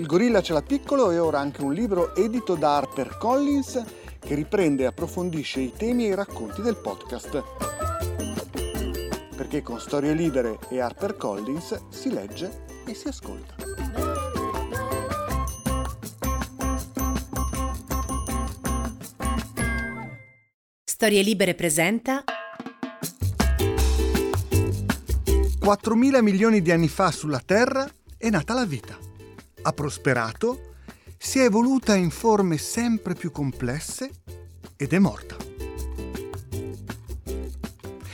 [0.00, 3.84] Il gorilla ce l'ha piccolo e ora anche un libro edito da HarperCollins
[4.18, 7.44] che riprende e approfondisce i temi e i racconti del podcast.
[9.36, 13.54] Perché con Storie Libere e HarperCollins si legge e si ascolta.
[20.82, 22.24] Storie Libere presenta
[25.60, 27.86] 4.000 milioni di anni fa sulla Terra
[28.16, 29.09] è nata la vita.
[29.62, 30.74] Ha prosperato,
[31.18, 34.10] si è evoluta in forme sempre più complesse
[34.76, 35.36] ed è morta.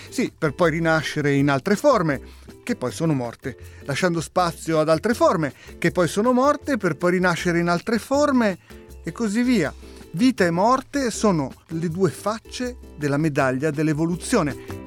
[0.08, 2.20] Sì, per poi rinascere in altre forme,
[2.64, 7.12] che poi sono morte, lasciando spazio ad altre forme, che poi sono morte per poi
[7.12, 8.58] rinascere in altre forme
[9.04, 9.72] e così via.
[10.12, 14.85] Vita e morte sono le due facce della medaglia dell'evoluzione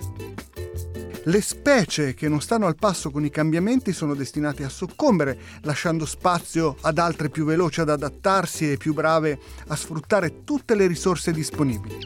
[1.23, 6.05] le specie che non stanno al passo con i cambiamenti sono destinate a soccombere, lasciando
[6.05, 11.31] spazio ad altre più veloci ad adattarsi e più brave a sfruttare tutte le risorse
[11.31, 11.97] disponibili.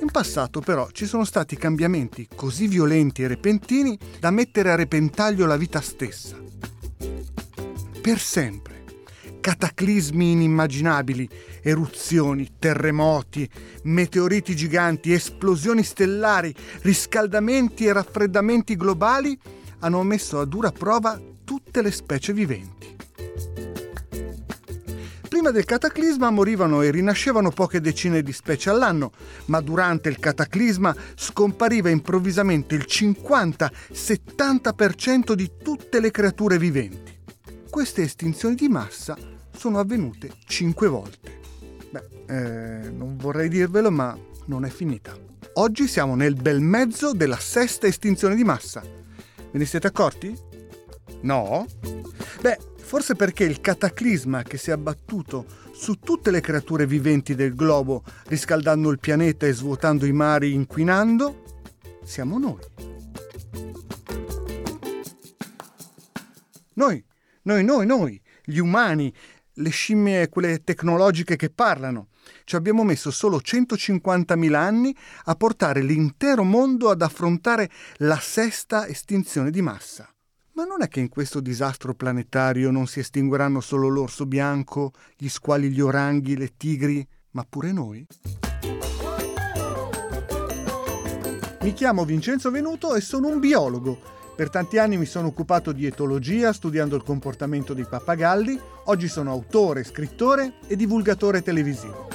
[0.00, 5.46] In passato però ci sono stati cambiamenti così violenti e repentini da mettere a repentaglio
[5.46, 6.36] la vita stessa.
[8.00, 8.71] Per sempre
[9.42, 11.28] cataclismi inimmaginabili,
[11.60, 13.46] eruzioni, terremoti,
[13.82, 19.36] meteoriti giganti, esplosioni stellari, riscaldamenti e raffreddamenti globali
[19.80, 22.96] hanno messo a dura prova tutte le specie viventi.
[25.28, 29.10] Prima del cataclisma morivano e rinascevano poche decine di specie all'anno,
[29.46, 37.18] ma durante il cataclisma scompariva improvvisamente il 50-70% di tutte le creature viventi.
[37.68, 41.40] Queste estinzioni di massa sono avvenute cinque volte.
[41.90, 45.16] Beh, eh, non vorrei dirvelo, ma non è finita.
[45.54, 48.80] Oggi siamo nel bel mezzo della sesta estinzione di massa.
[48.80, 50.34] Ve ne siete accorti?
[51.22, 51.66] No?
[52.40, 57.54] Beh, forse perché il cataclisma che si è abbattuto su tutte le creature viventi del
[57.54, 61.42] globo, riscaldando il pianeta e svuotando i mari, inquinando,
[62.04, 62.60] siamo noi.
[66.74, 67.04] Noi,
[67.42, 69.12] noi, noi, noi, gli umani,
[69.54, 72.08] le scimmie, quelle tecnologiche che parlano.
[72.44, 79.50] Ci abbiamo messo solo 150.000 anni a portare l'intero mondo ad affrontare la sesta estinzione
[79.50, 80.08] di massa.
[80.54, 85.28] Ma non è che in questo disastro planetario non si estingueranno solo l'orso bianco, gli
[85.28, 88.06] squali, gli oranghi, le tigri, ma pure noi?
[91.62, 95.86] Mi chiamo Vincenzo Venuto e sono un biologo per tanti anni mi sono occupato di
[95.86, 102.08] etologia studiando il comportamento dei pappagalli, oggi sono autore, scrittore e divulgatore televisivo.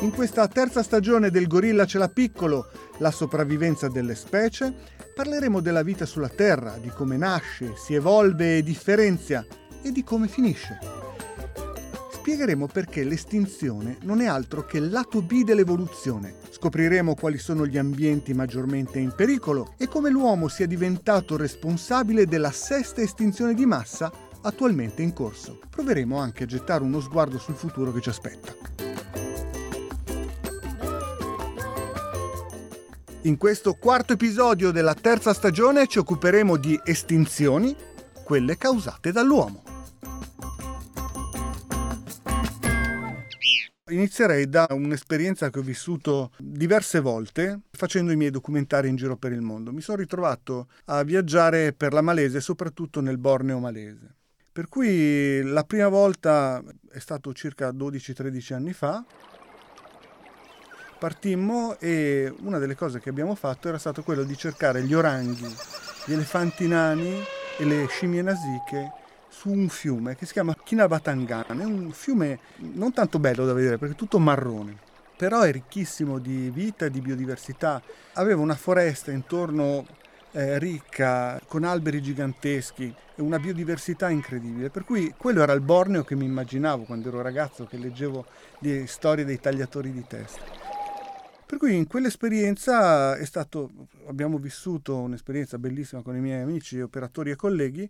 [0.00, 4.74] In questa terza stagione del Gorilla ce l'ha piccolo, la sopravvivenza delle specie,
[5.14, 9.42] parleremo della vita sulla Terra, di come nasce, si evolve e differenzia
[9.80, 11.01] e di come finisce
[12.22, 16.36] spiegheremo perché l'estinzione non è altro che il lato B dell'evoluzione.
[16.50, 22.52] Scopriremo quali sono gli ambienti maggiormente in pericolo e come l'uomo sia diventato responsabile della
[22.52, 25.58] sesta estinzione di massa attualmente in corso.
[25.68, 28.54] Proveremo anche a gettare uno sguardo sul futuro che ci aspetta.
[33.22, 37.74] In questo quarto episodio della terza stagione ci occuperemo di estinzioni,
[38.22, 39.71] quelle causate dall'uomo.
[43.92, 49.32] Inizierei da un'esperienza che ho vissuto diverse volte facendo i miei documentari in giro per
[49.32, 49.70] il mondo.
[49.70, 54.14] Mi sono ritrovato a viaggiare per la Malesia, soprattutto nel Borneo malese.
[54.50, 59.04] Per cui la prima volta è stato circa 12-13 anni fa.
[60.98, 65.54] Partimmo e una delle cose che abbiamo fatto era stato quello di cercare gli oranghi,
[66.06, 67.12] gli elefanti nani
[67.58, 69.00] e le scimmie nasiche
[69.32, 73.78] su un fiume che si chiama Kinabatangan, è un fiume non tanto bello da vedere
[73.78, 74.76] perché è tutto marrone,
[75.16, 77.82] però è ricchissimo di vita di biodiversità.
[78.12, 79.86] Aveva una foresta intorno
[80.32, 84.68] eh, ricca, con alberi giganteschi e una biodiversità incredibile.
[84.68, 88.26] Per cui quello era il Borneo che mi immaginavo quando ero ragazzo, che leggevo
[88.58, 90.42] di storie dei tagliatori di testa.
[91.46, 93.70] Per cui in quell'esperienza stato,
[94.06, 97.88] abbiamo vissuto un'esperienza bellissima con i miei amici, operatori e colleghi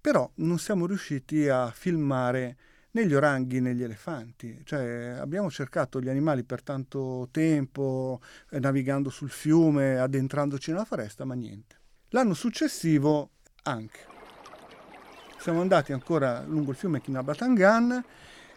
[0.00, 2.56] però non siamo riusciti a filmare
[2.92, 8.20] né gli oranghi né gli elefanti, cioè abbiamo cercato gli animali per tanto tempo,
[8.50, 11.76] eh, navigando sul fiume, addentrandoci nella foresta, ma niente.
[12.08, 13.30] L'anno successivo
[13.64, 14.00] anche.
[15.38, 18.04] Siamo andati ancora lungo il fiume Kinabatangan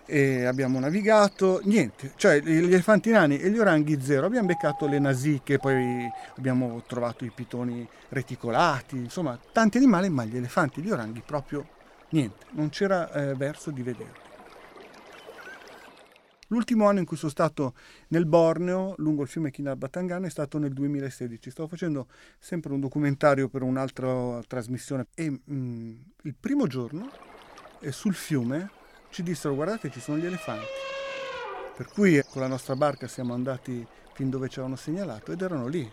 [0.05, 5.57] abbiamo navigato, niente, cioè gli elefanti nani e gli oranghi zero, abbiamo beccato le nasiche,
[5.57, 6.07] poi
[6.37, 11.65] abbiamo trovato i pitoni reticolati, insomma tanti animali, ma gli elefanti e gli oranghi proprio
[12.13, 14.21] Niente, non c'era eh, verso di vederli.
[16.49, 17.73] L'ultimo anno in cui sono stato
[18.09, 21.49] nel Borneo, lungo il fiume Kinabatangan, è stato nel 2016.
[21.49, 22.07] Stavo facendo
[22.37, 27.09] sempre un documentario per un'altra trasmissione e mh, mm, il primo giorno
[27.79, 28.69] eh, sul fiume
[29.13, 30.65] ci dissero guardate ci sono gli elefanti.
[31.75, 35.67] Per cui con la nostra barca siamo andati fin dove ci avevano segnalato ed erano
[35.67, 35.89] lì.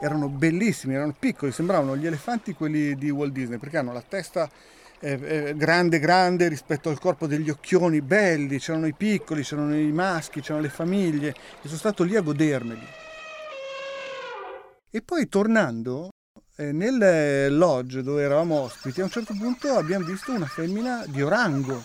[0.00, 4.50] Erano bellissimi, erano piccoli, sembravano gli elefanti quelli di Walt Disney perché hanno la testa
[4.98, 10.40] eh, grande grande rispetto al corpo degli occhioni belli, c'erano i piccoli, c'erano i maschi,
[10.40, 11.34] c'erano le famiglie e
[11.64, 12.86] sono stato lì a godermeli.
[14.90, 16.08] E poi tornando
[16.56, 21.20] eh, nel lodge dove eravamo ospiti, a un certo punto abbiamo visto una femmina di
[21.20, 21.82] orango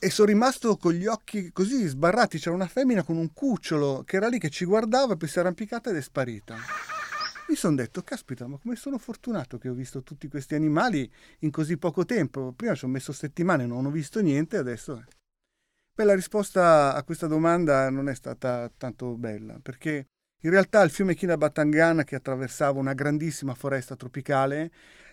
[0.00, 2.38] e sono rimasto con gli occhi così sbarrati.
[2.38, 5.40] C'era una femmina con un cucciolo che era lì che ci guardava, poi si è
[5.40, 6.56] arrampicata ed è sparita
[7.50, 11.10] mi sono detto, caspita, ma come sono fortunato che ho visto tutti questi animali
[11.40, 12.52] in così poco tempo.
[12.52, 15.04] Prima ci ho messo settimane non ho visto niente, adesso...
[15.92, 20.06] Beh, la risposta a questa domanda non è stata tanto bella, perché
[20.42, 24.70] in realtà il fiume Kinabatangan, che attraversava una grandissima foresta tropicale,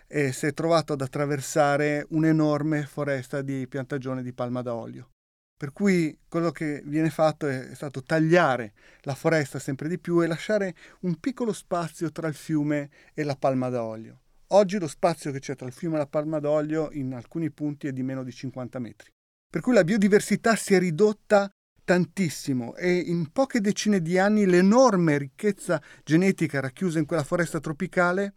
[0.07, 5.09] eh, si è trovato ad attraversare un'enorme foresta di piantagione di palma da olio.
[5.57, 10.27] Per cui quello che viene fatto è stato tagliare la foresta sempre di più e
[10.27, 14.21] lasciare un piccolo spazio tra il fiume e la palma d'olio.
[14.51, 17.87] Oggi lo spazio che c'è tra il fiume e la palma d'olio in alcuni punti
[17.87, 19.09] è di meno di 50 metri.
[19.49, 21.49] Per cui la biodiversità si è ridotta
[21.83, 28.33] tantissimo e in poche decine di anni l'enorme ricchezza genetica racchiusa in quella foresta tropicale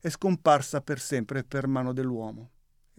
[0.00, 2.50] è scomparsa per sempre per mano dell'uomo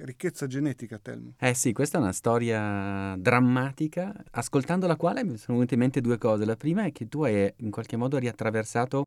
[0.03, 1.33] ricchezza genetica, Telmo.
[1.39, 6.01] Eh sì, questa è una storia drammatica, ascoltando la quale mi sono venute in mente
[6.01, 6.45] due cose.
[6.45, 9.03] La prima è che tu hai in qualche modo riattraversato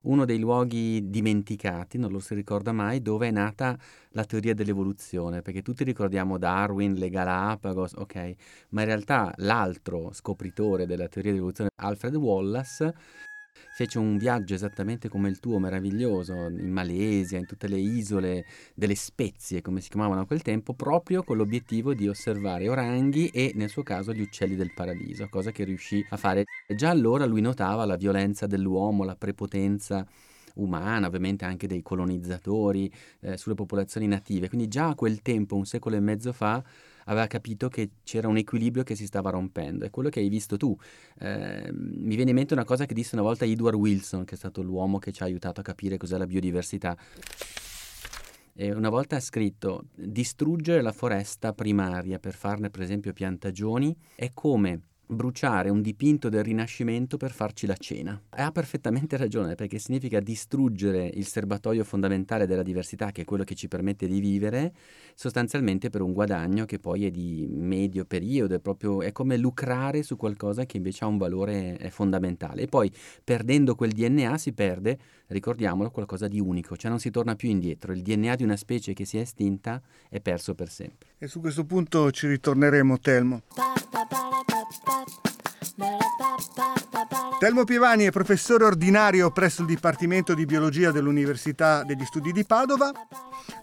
[0.00, 3.76] uno dei luoghi dimenticati, non lo si ricorda mai, dove è nata
[4.10, 8.34] la teoria dell'evoluzione, perché tutti ricordiamo Darwin, le Galapagos, ok,
[8.70, 12.94] ma in realtà l'altro scopritore della teoria dell'evoluzione, Alfred Wallace,
[13.72, 18.44] fece un viaggio esattamente come il tuo, meraviglioso, in Malesia, in tutte le isole
[18.74, 23.52] delle spezie, come si chiamavano a quel tempo, proprio con l'obiettivo di osservare oranghi e
[23.54, 26.44] nel suo caso gli uccelli del paradiso, cosa che riuscì a fare.
[26.74, 30.06] Già allora lui notava la violenza dell'uomo, la prepotenza
[30.58, 34.48] umana, ovviamente anche dei colonizzatori eh, sulle popolazioni native.
[34.48, 36.62] Quindi già a quel tempo, un secolo e mezzo fa,
[37.08, 39.84] aveva capito che c'era un equilibrio che si stava rompendo.
[39.84, 40.76] È quello che hai visto tu.
[41.18, 44.38] Eh, mi viene in mente una cosa che disse una volta Edward Wilson, che è
[44.38, 46.96] stato l'uomo che ci ha aiutato a capire cos'è la biodiversità.
[48.54, 54.32] E una volta ha scritto: distruggere la foresta primaria per farne, per esempio, piantagioni è
[54.34, 58.20] come bruciare un dipinto del Rinascimento per farci la cena.
[58.34, 63.44] E ha perfettamente ragione, perché significa distruggere il serbatoio fondamentale della diversità, che è quello
[63.44, 64.72] che ci permette di vivere,
[65.14, 70.02] sostanzialmente per un guadagno che poi è di medio periodo, è, proprio, è come lucrare
[70.02, 72.62] su qualcosa che invece ha un valore fondamentale.
[72.62, 72.92] E poi,
[73.24, 77.92] perdendo quel DNA, si perde, ricordiamolo, qualcosa di unico, cioè non si torna più indietro.
[77.92, 81.08] Il DNA di una specie che si è estinta è perso per sempre.
[81.18, 83.42] E su questo punto ci ritorneremo, Telmo.
[87.38, 92.90] Telmo Pievani è professore ordinario presso il Dipartimento di Biologia dell'Università degli Studi di Padova,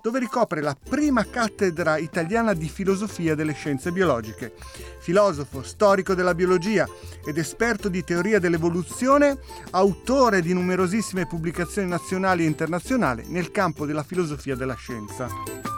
[0.02, 4.54] dove ricopre la prima cattedra italiana di filosofia delle scienze biologiche.
[5.00, 6.88] Filosofo, storico della biologia
[7.26, 9.38] ed esperto di teoria dell'evoluzione,
[9.72, 15.75] autore di numerosissime pubblicazioni nazionali e internazionali nel campo della filosofia della scienza.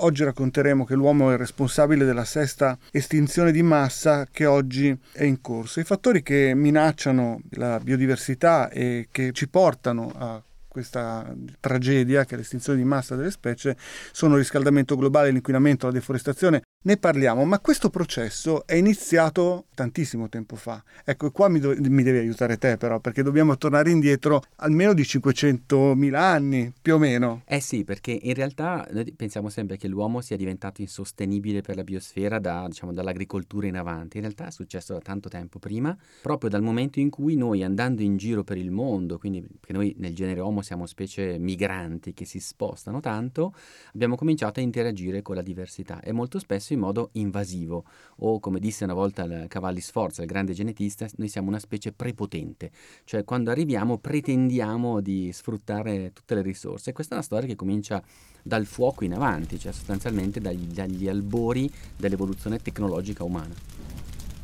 [0.00, 5.40] Oggi racconteremo che l'uomo è responsabile della sesta estinzione di massa che oggi è in
[5.40, 5.80] corso.
[5.80, 10.42] I fattori che minacciano la biodiversità e che ci portano a
[10.78, 13.76] questa tragedia che è l'estinzione di massa delle specie
[14.12, 20.28] sono il riscaldamento globale, l'inquinamento, la deforestazione, ne parliamo, ma questo processo è iniziato tantissimo
[20.28, 20.82] tempo fa.
[21.04, 25.02] Ecco, qua mi, do- mi, devi aiutare te però, perché dobbiamo tornare indietro almeno di
[25.02, 27.42] 500.000 anni, più o meno.
[27.46, 31.82] Eh sì, perché in realtà noi pensiamo sempre che l'uomo sia diventato insostenibile per la
[31.82, 34.18] biosfera da, diciamo, dall'agricoltura in avanti.
[34.18, 38.02] In realtà è successo da tanto tempo prima, proprio dal momento in cui noi andando
[38.02, 42.26] in giro per il mondo, quindi perché noi nel genere Homo siamo specie migranti che
[42.26, 43.54] si spostano tanto,
[43.94, 47.84] abbiamo cominciato a interagire con la diversità e molto spesso in modo invasivo
[48.16, 52.70] o come disse una volta Cavalli Sforza, il grande genetista, noi siamo una specie prepotente,
[53.04, 56.92] cioè quando arriviamo pretendiamo di sfruttare tutte le risorse.
[56.92, 58.02] Questa è una storia che comincia
[58.42, 63.54] dal fuoco in avanti, cioè sostanzialmente dagli, dagli albori dell'evoluzione tecnologica umana.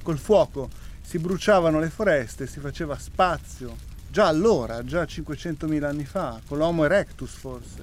[0.02, 0.70] Col fuoco
[1.02, 6.84] si bruciavano le foreste, si faceva spazio, già allora, già 500.000 anni fa, con l'Homo
[6.84, 7.82] erectus forse.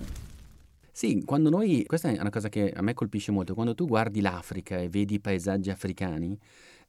[0.90, 4.22] Sì, quando noi, questa è una cosa che a me colpisce molto, quando tu guardi
[4.22, 6.40] l'Africa e vedi i paesaggi africani,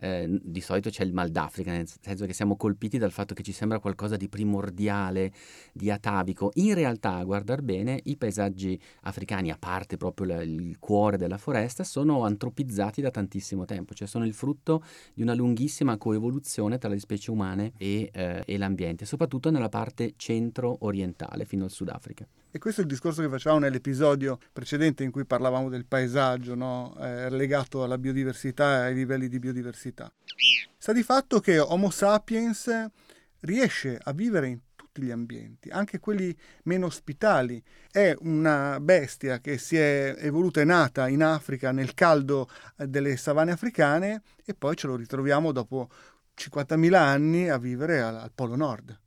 [0.02, 3.44] eh, di solito c'è il mal d'Africa, nel senso che siamo colpiti dal fatto che
[3.44, 5.32] ci sembra qualcosa di primordiale,
[5.72, 6.50] di atavico.
[6.54, 11.38] In realtà, a guardar bene, i paesaggi africani, a parte proprio la, il cuore della
[11.38, 14.82] foresta, sono antropizzati da tantissimo tempo, cioè sono il frutto
[15.14, 20.14] di una lunghissima coevoluzione tra le specie umane e, eh, e l'ambiente, soprattutto nella parte
[20.16, 22.26] centro-orientale, fino al Sudafrica.
[22.54, 26.94] E questo è il discorso che facevamo nell'episodio precedente in cui parlavamo del paesaggio, no?
[27.00, 30.12] eh, legato alla biodiversità e ai livelli di biodiversità.
[30.76, 32.88] Sta di fatto che Homo sapiens
[33.40, 37.62] riesce a vivere in tutti gli ambienti, anche quelli meno ospitali.
[37.90, 43.16] È una bestia che si è evoluta e nata in Africa nel caldo eh, delle
[43.16, 45.88] savane africane e poi ce lo ritroviamo dopo
[46.36, 49.00] 50.000 anni a vivere al, al Polo Nord.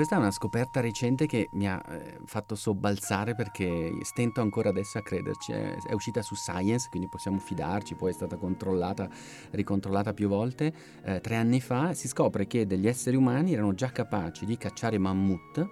[0.00, 4.96] Questa è una scoperta recente che mi ha eh, fatto sobbalzare perché stento ancora adesso
[4.96, 5.52] a crederci.
[5.52, 9.10] È, è, uscita su Science, quindi possiamo fidarci, poi è stata controllata,
[9.50, 10.72] ricontrollata più volte.
[11.04, 14.96] Eh, tre anni fa si scopre che degli esseri umani erano già capaci di cacciare
[14.96, 15.68] mammut,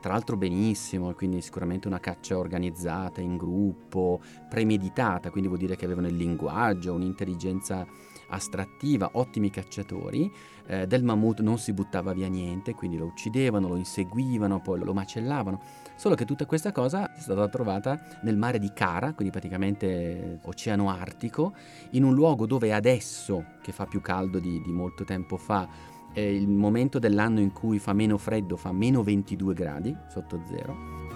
[0.00, 5.84] tra l'altro benissimo, quindi sicuramente una caccia organizzata, in gruppo, premeditata, quindi vuol dire che
[5.84, 7.86] avevano il linguaggio, un'intelligenza
[8.28, 10.30] astrattiva, ottimi cacciatori,
[10.66, 14.92] eh, del mammut non si buttava via niente, quindi lo uccidevano, lo inseguivano, poi lo
[14.92, 15.60] macellavano,
[15.96, 20.90] solo che tutta questa cosa è stata trovata nel mare di Kara, quindi praticamente oceano
[20.90, 21.54] artico,
[21.90, 25.68] in un luogo dove adesso, che fa più caldo di, di molto tempo fa,
[26.12, 31.07] è il momento dell'anno in cui fa meno freddo, fa meno 22 gradi sotto zero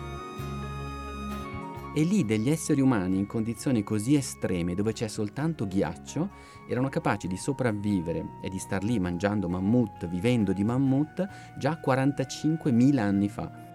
[1.94, 6.30] e lì degli esseri umani in condizioni così estreme dove c'è soltanto ghiaccio
[6.66, 12.98] erano capaci di sopravvivere e di star lì mangiando mammut, vivendo di mammut già 45.000
[12.98, 13.71] anni fa.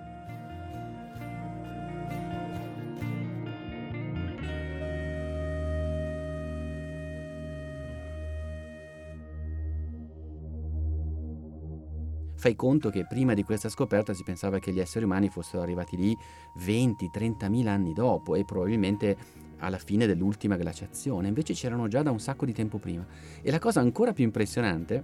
[12.47, 15.97] Fai conto che prima di questa scoperta si pensava che gli esseri umani fossero arrivati
[15.97, 16.17] lì
[16.59, 19.17] 20-30 mila anni dopo e probabilmente
[19.57, 23.05] alla fine dell'ultima glaciazione, invece c'erano già da un sacco di tempo prima.
[23.41, 25.03] E la cosa ancora più impressionante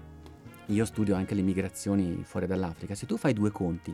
[0.67, 3.93] io studio anche le migrazioni fuori dall'Africa, se tu fai due conti,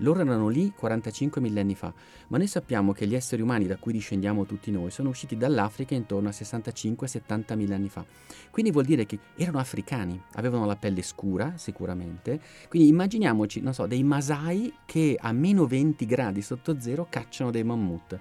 [0.00, 1.92] loro erano lì 45 millenni fa,
[2.28, 5.94] ma noi sappiamo che gli esseri umani da cui discendiamo tutti noi sono usciti dall'Africa
[5.94, 8.04] intorno a 65-70 mila anni fa.
[8.50, 13.86] Quindi vuol dire che erano africani, avevano la pelle scura sicuramente, quindi immaginiamoci, non so,
[13.86, 18.18] dei masai che a meno 20 gradi sotto zero cacciano dei mammut.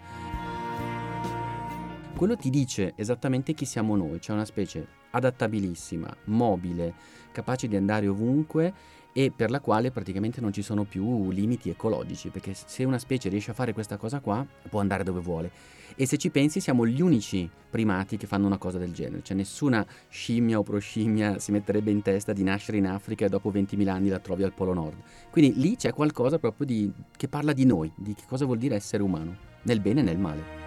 [2.16, 6.94] Quello ti dice esattamente chi siamo noi, cioè una specie adattabilissima, mobile,
[7.32, 8.74] capace di andare ovunque
[9.14, 13.30] e per la quale praticamente non ci sono più limiti ecologici, perché se una specie
[13.30, 15.52] riesce a fare questa cosa qua può andare dove vuole.
[15.96, 19.36] E se ci pensi siamo gli unici primati che fanno una cosa del genere, cioè
[19.36, 23.88] nessuna scimmia o proscimmia si metterebbe in testa di nascere in Africa e dopo 20.000
[23.88, 24.98] anni la trovi al Polo Nord.
[25.30, 28.76] Quindi lì c'è qualcosa proprio di, che parla di noi, di che cosa vuol dire
[28.76, 30.59] essere umano, nel bene e nel male.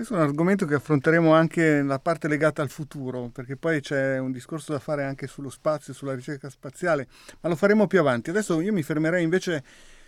[0.00, 4.16] Questo è un argomento che affronteremo anche nella parte legata al futuro, perché poi c'è
[4.16, 7.06] un discorso da fare anche sullo spazio, sulla ricerca spaziale,
[7.42, 8.30] ma lo faremo più avanti.
[8.30, 9.62] Adesso io mi fermerei invece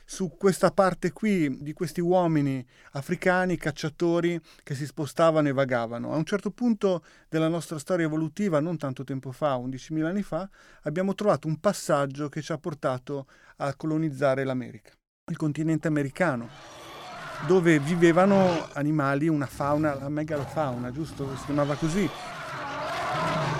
[0.06, 6.14] su questa parte qui di questi uomini africani, cacciatori che si spostavano e vagavano.
[6.14, 10.48] A un certo punto della nostra storia evolutiva, non tanto tempo fa, 11.000 anni fa,
[10.84, 13.26] abbiamo trovato un passaggio che ci ha portato
[13.58, 14.92] a colonizzare l'America,
[15.30, 16.91] il continente americano
[17.46, 21.36] dove vivevano animali, una fauna, la megalofauna, giusto?
[21.36, 22.08] Si chiamava così.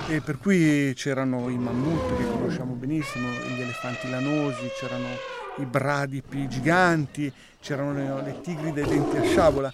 [0.09, 5.09] E per cui c'erano i mammut che conosciamo benissimo, gli elefanti lanosi, c'erano
[5.59, 9.73] i bradipi giganti, c'erano le, le tigri dai denti a sciabola.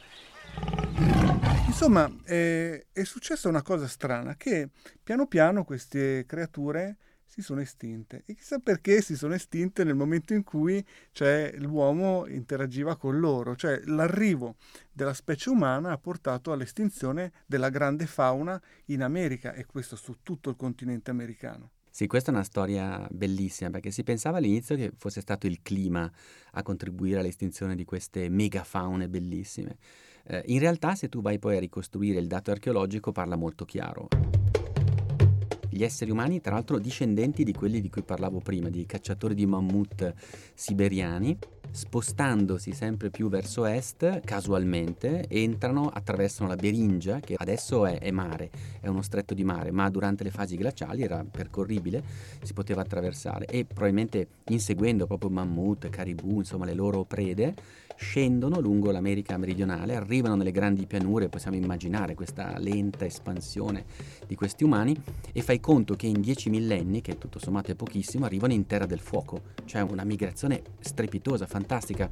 [1.66, 4.70] Insomma, è, è successa una cosa strana, che
[5.02, 6.96] piano piano queste creature
[7.38, 8.24] si sono estinte.
[8.26, 13.54] E chissà perché si sono estinte nel momento in cui cioè, l'uomo interagiva con loro.
[13.54, 14.56] Cioè l'arrivo
[14.92, 20.50] della specie umana ha portato all'estinzione della grande fauna in America e questo su tutto
[20.50, 21.70] il continente americano.
[21.90, 26.10] Sì, questa è una storia bellissima perché si pensava all'inizio che fosse stato il clima
[26.52, 29.78] a contribuire all'estinzione di queste megafaune bellissime.
[30.24, 34.08] Eh, in realtà se tu vai poi a ricostruire il dato archeologico parla molto chiaro
[35.70, 39.46] gli esseri umani, tra l'altro discendenti di quelli di cui parlavo prima, di cacciatori di
[39.46, 40.12] mammut
[40.54, 41.36] siberiani,
[41.70, 48.50] spostandosi sempre più verso est, casualmente, entrano, attraversano la Beringia, che adesso è, è mare,
[48.80, 52.02] è uno stretto di mare, ma durante le fasi glaciali era percorribile,
[52.42, 53.46] si poteva attraversare.
[53.46, 57.54] E probabilmente inseguendo proprio mammut, caribù, insomma le loro prede,
[57.98, 63.84] scendono lungo l'America meridionale, arrivano nelle grandi pianure, possiamo immaginare questa lenta espansione
[64.24, 64.96] di questi umani
[65.32, 68.86] e fai conto che in dieci millenni, che tutto sommato è pochissimo, arrivano in terra
[68.86, 72.08] del fuoco, cioè una migrazione strepitosa, fantastica.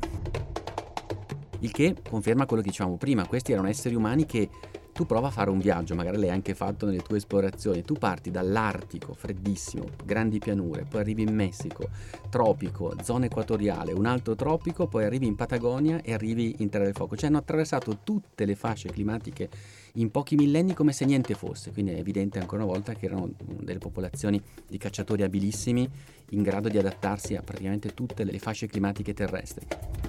[1.61, 4.49] Il che conferma quello che dicevamo prima, questi erano esseri umani che
[4.97, 8.31] tu prova a fare un viaggio, magari l'hai anche fatto nelle tue esplorazioni, tu parti
[8.31, 11.91] dall'Artico, freddissimo, grandi pianure, poi arrivi in Messico,
[12.31, 16.95] tropico, zona equatoriale, un altro tropico, poi arrivi in Patagonia e arrivi in Terra del
[16.95, 17.15] Fuoco.
[17.15, 19.51] Cioè hanno attraversato tutte le fasce climatiche
[19.97, 23.29] in pochi millenni come se niente fosse, quindi è evidente ancora una volta che erano
[23.37, 25.87] delle popolazioni di cacciatori abilissimi
[26.31, 30.06] in grado di adattarsi a praticamente tutte le fasce climatiche terrestri.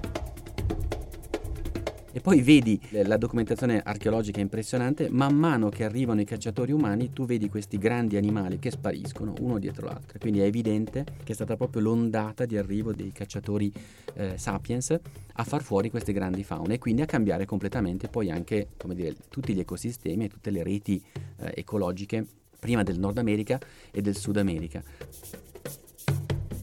[2.12, 7.26] E poi vedi la documentazione archeologica impressionante, man mano che arrivano i cacciatori umani tu
[7.26, 10.18] vedi questi grandi animali che spariscono uno dietro l'altro.
[10.18, 13.72] Quindi è evidente che è stata proprio l'ondata di arrivo dei cacciatori
[14.16, 14.98] eh, sapiens
[15.34, 19.54] a far fuori queste grandi faune e quindi a cambiare completamente poi anche dire, tutti
[19.54, 21.04] gli ecosistemi e tutte le reti
[21.40, 22.26] eh, ecologiche
[22.60, 23.60] prima del Nord America
[23.92, 24.82] e del Sud America.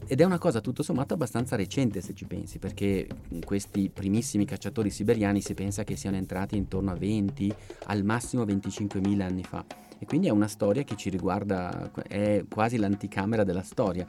[0.07, 3.07] Ed è una cosa tutto sommato abbastanza recente se ci pensi, perché
[3.43, 7.51] questi primissimi cacciatori siberiani si pensa che siano entrati intorno a 20,
[7.85, 9.65] al massimo 25.000 anni fa.
[9.97, 14.05] E quindi è una storia che ci riguarda, è quasi l'anticamera della storia.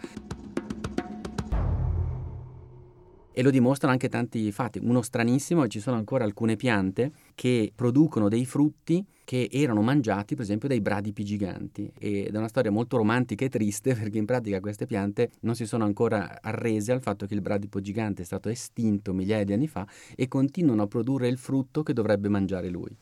[3.32, 4.78] E lo dimostrano anche tanti fatti.
[4.82, 10.44] Uno stranissimo, ci sono ancora alcune piante che producono dei frutti che erano mangiati per
[10.44, 14.58] esempio dai bradipi giganti ed è una storia molto romantica e triste perché in pratica
[14.58, 18.48] queste piante non si sono ancora arrese al fatto che il bradipo gigante è stato
[18.48, 22.96] estinto migliaia di anni fa e continuano a produrre il frutto che dovrebbe mangiare lui.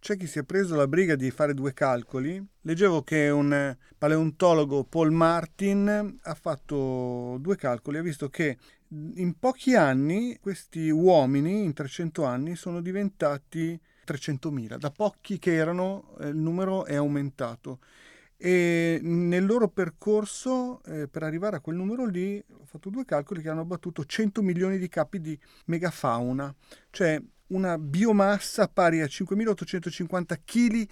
[0.00, 2.40] C'è chi si è preso la briga di fare due calcoli.
[2.62, 8.56] Leggevo che un paleontologo Paul Martin ha fatto due calcoli, ha visto che
[8.90, 14.76] in pochi anni questi uomini, in 300 anni, sono diventati 300.000.
[14.76, 17.80] Da pochi che erano, eh, il numero è aumentato.
[18.36, 23.42] E nel loro percorso, eh, per arrivare a quel numero lì, ho fatto due calcoli
[23.42, 26.54] che hanno battuto 100 milioni di capi di megafauna,
[26.90, 30.88] cioè una biomassa pari a 5.850 kg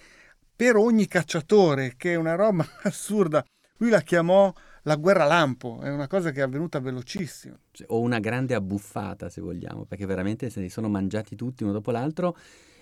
[0.55, 3.45] per ogni cacciatore, che è una roba assurda.
[3.77, 4.53] Lui la chiamò
[4.87, 7.57] la guerra lampo, è una cosa che è avvenuta velocissimo.
[7.71, 11.73] Cioè, o una grande abbuffata, se vogliamo, perché veramente se ne sono mangiati tutti uno
[11.73, 12.37] dopo l'altro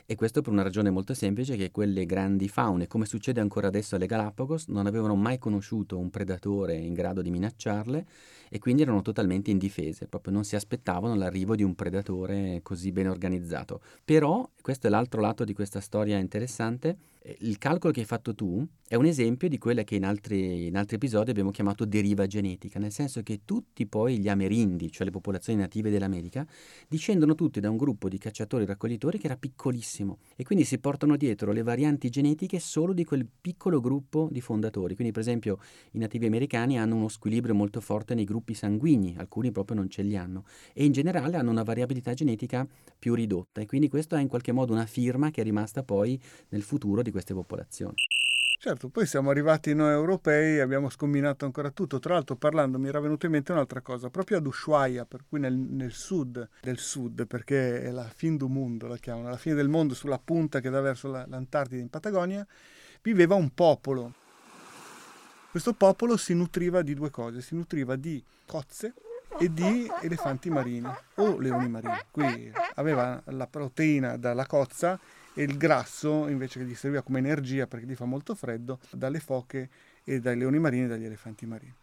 [0.06, 3.96] e questo per una ragione molto semplice che quelle grandi faune, come succede ancora adesso
[3.96, 8.06] alle Galapagos, non avevano mai conosciuto un predatore in grado di minacciarle
[8.50, 13.08] e quindi erano totalmente indifese, proprio non si aspettavano l'arrivo di un predatore così ben
[13.08, 13.82] organizzato.
[14.04, 18.36] Però, questo è l'altro lato di questa storia interessante, eh, il calcolo che hai fatto
[18.36, 22.28] tu è un esempio di quella che in altri, in altri, episodi abbiamo chiamato deriva
[22.28, 26.46] genetica, nel senso che tutti poi gli amerindi, cioè le popolazioni native dell'America,
[26.88, 31.52] discendono tutti da un gruppo di cacciatori-raccoglitori che era piccolissimo e quindi si portano dietro
[31.52, 34.94] le varianti genetiche solo di quel piccolo gruppo di fondatori.
[34.94, 35.58] Quindi per esempio
[35.94, 40.02] i nativi americani hanno uno squilibrio molto forte nei gruppi sanguigni, alcuni proprio non ce
[40.02, 42.68] li hanno, e in generale hanno una variabilità genetica
[42.98, 46.20] più ridotta e quindi questo è in qualche modo una firma che è rimasta poi
[46.50, 47.96] nel futuro di queste popolazioni.
[48.58, 52.00] Certo, poi siamo arrivati noi europei e abbiamo scombinato ancora tutto.
[52.00, 55.40] Tra l'altro, parlando, mi era venuta in mente un'altra cosa, proprio ad Ushuaia, per cui
[55.40, 59.54] nel, nel, sud del sud, perché è la fin du mondo, la chiamano, la fine
[59.54, 62.44] del mondo sulla punta che dà verso la, l'Antartide in Patagonia,
[63.04, 64.14] viveva un popolo.
[65.56, 68.94] Questo popolo si nutriva di due cose, si nutriva di cozze
[69.40, 71.96] e di elefanti marini o leoni marini.
[72.12, 75.00] Qui aveva la proteina dalla cozza
[75.34, 79.22] e il grasso invece che gli serviva come energia perché gli fa molto freddo dalle
[79.22, 79.70] foche
[80.04, 81.74] e dai leoni marini e dagli elefanti marini.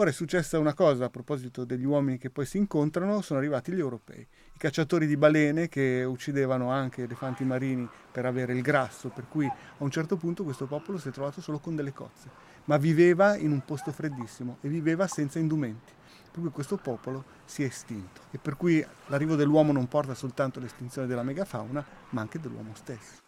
[0.00, 3.70] Ora è successa una cosa a proposito degli uomini che poi si incontrano, sono arrivati
[3.70, 9.10] gli europei, i cacciatori di balene che uccidevano anche elefanti marini per avere il grasso,
[9.10, 12.30] per cui a un certo punto questo popolo si è trovato solo con delle cozze,
[12.64, 15.92] ma viveva in un posto freddissimo e viveva senza indumenti
[16.30, 20.60] per cui questo popolo si è estinto e per cui l'arrivo dell'uomo non porta soltanto
[20.60, 23.18] all'estinzione della megafauna, ma anche dell'uomo stesso.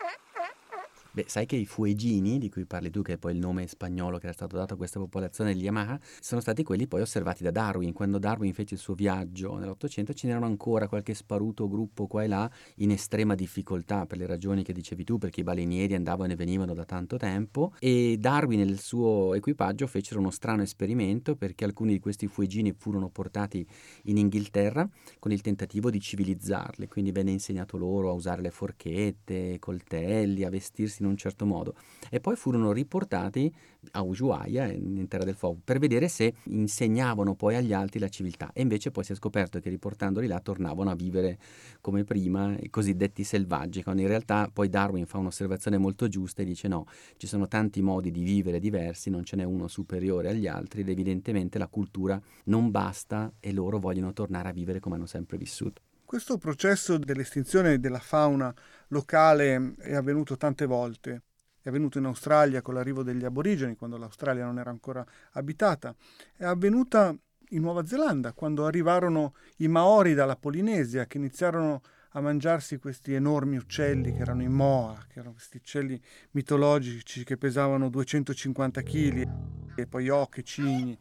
[1.15, 4.17] Beh, sai che i fuegini, di cui parli tu, che è poi il nome spagnolo
[4.17, 7.51] che era stato dato a questa popolazione degli Yamaha, sono stati quelli poi osservati da
[7.51, 7.93] Darwin.
[7.93, 12.29] Quando Darwin fece il suo viaggio nell'Ottocento ce n'erano ancora qualche sparuto gruppo qua e
[12.29, 16.37] là in estrema difficoltà per le ragioni che dicevi tu, perché i balenieri andavano e
[16.37, 21.67] venivano da tanto tempo e Darwin e il suo equipaggio fecero uno strano esperimento perché
[21.67, 23.67] alcuni di questi fuegini furono portati
[24.05, 29.59] in Inghilterra con il tentativo di civilizzarli, quindi venne insegnato loro a usare le forchette,
[29.59, 31.75] coltelli, a vestirsi in un certo modo
[32.11, 33.53] e poi furono riportati
[33.93, 38.51] a Ushuaia, in Terra del Fuoco, per vedere se insegnavano poi agli altri la civiltà
[38.53, 41.39] e invece poi si è scoperto che riportandoli là tornavano a vivere
[41.81, 46.45] come prima, i cosiddetti selvaggi, quando in realtà poi Darwin fa un'osservazione molto giusta e
[46.45, 46.87] dice no,
[47.17, 50.89] ci sono tanti modi di vivere diversi, non ce n'è uno superiore agli altri ed
[50.89, 55.83] evidentemente la cultura non basta e loro vogliono tornare a vivere come hanno sempre vissuto.
[56.13, 58.55] Questo processo dell'estinzione della fauna
[58.93, 61.23] locale è avvenuto tante volte.
[61.61, 65.95] È avvenuto in Australia con l'arrivo degli aborigeni, quando l'Australia non era ancora abitata.
[66.37, 67.17] È avvenuta
[67.51, 71.83] in Nuova Zelanda, quando arrivarono i Maori dalla Polinesia, che iniziarono
[72.15, 76.01] a mangiarsi questi enormi uccelli che erano i moa, che erano questi uccelli
[76.33, 79.29] mitologici che pesavano 250 kg,
[79.77, 80.99] e poi oche, cigni.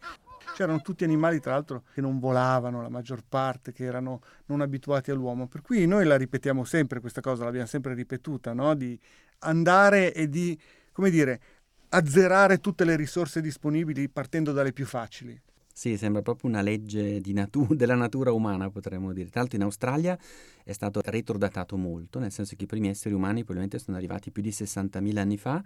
[0.54, 5.12] C'erano tutti animali, tra l'altro, che non volavano, la maggior parte, che erano non abituati
[5.12, 5.48] all'uomo.
[5.48, 8.74] Per cui noi la ripetiamo sempre questa cosa, l'abbiamo sempre ripetuta, no?
[8.76, 9.00] di
[9.40, 10.60] andare e di,
[10.92, 11.42] come dire,
[11.90, 15.40] azzerare tutte le risorse disponibili partendo dalle più facili.
[15.82, 19.30] Sì, sembra proprio una legge natu- della natura umana, potremmo dire.
[19.30, 20.16] Tra l'altro in Australia
[20.64, 24.44] è stato retrodatato molto, nel senso che i primi esseri umani probabilmente sono arrivati più
[24.44, 25.60] di 60.000 anni fa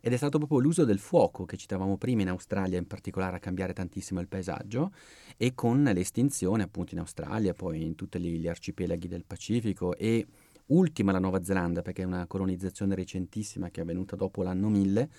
[0.00, 3.38] ed è stato proprio l'uso del fuoco che citavamo prima in Australia in particolare a
[3.40, 4.90] cambiare tantissimo il paesaggio
[5.36, 10.26] e con l'estinzione appunto in Australia, poi in tutti gli arcipelaghi del Pacifico e
[10.68, 15.10] ultima la Nuova Zelanda perché è una colonizzazione recentissima che è avvenuta dopo l'anno 1000,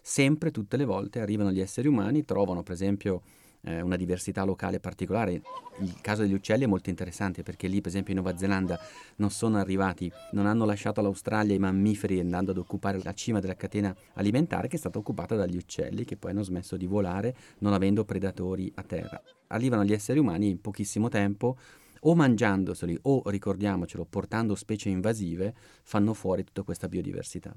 [0.00, 3.22] sempre tutte le volte arrivano gli esseri umani, trovano per esempio
[3.66, 5.42] eh, una diversità locale particolare.
[5.80, 8.78] Il caso degli uccelli è molto interessante perché lì, per esempio, in Nuova Zelanda
[9.16, 13.56] non sono arrivati, non hanno lasciato l'Australia i mammiferi andando ad occupare la cima della
[13.56, 17.72] catena alimentare che è stata occupata dagli uccelli che poi hanno smesso di volare non
[17.72, 19.20] avendo predatori a terra.
[19.48, 21.56] Arrivano gli esseri umani in pochissimo tempo
[22.00, 27.54] o mangiandoseli o, ricordiamocelo, portando specie invasive, fanno fuori tutta questa biodiversità.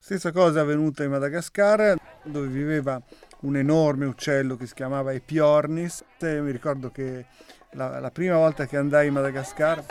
[0.00, 3.00] Stessa cosa è avvenuta in Madagascar, dove viveva
[3.40, 6.04] un enorme uccello che si chiamava Epiornis.
[6.20, 7.26] Io mi ricordo che
[7.72, 9.84] la, la prima volta che andai in Madagascar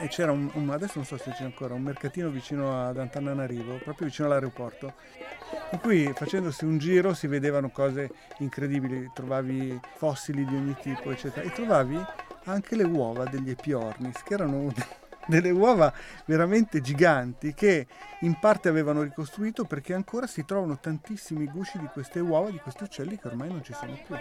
[0.00, 3.76] e c'era un, un, adesso non so se c'è ancora un mercatino vicino ad Antananarivo,
[3.76, 4.94] proprio vicino all'aeroporto,
[5.70, 11.46] in cui facendosi un giro si vedevano cose incredibili, trovavi fossili di ogni tipo, eccetera,
[11.46, 11.98] e trovavi
[12.44, 14.72] anche le uova degli epiornis, che erano
[15.26, 15.92] delle uova
[16.26, 17.86] veramente giganti che
[18.20, 22.84] in parte avevano ricostruito perché ancora si trovano tantissimi gusci di queste uova di questi
[22.84, 24.14] uccelli che ormai non ci sono più.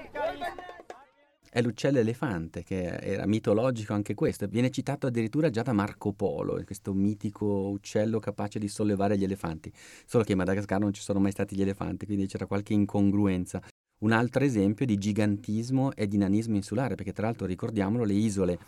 [1.54, 4.48] È l'uccello elefante, che era mitologico anche questo.
[4.48, 9.72] Viene citato addirittura già da Marco Polo, questo mitico uccello capace di sollevare gli elefanti.
[10.04, 13.62] Solo che in Madagascar non ci sono mai stati gli elefanti, quindi c'era qualche incongruenza.
[14.00, 18.60] Un altro esempio di gigantismo e di nanismo insulare, perché tra l'altro ricordiamolo, le isole